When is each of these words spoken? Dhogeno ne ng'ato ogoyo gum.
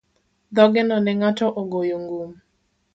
Dhogeno 0.55 0.95
ne 0.99 1.11
ng'ato 1.19 1.47
ogoyo 1.61 1.97
gum. 2.07 2.31